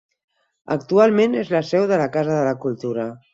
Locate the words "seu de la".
1.73-2.09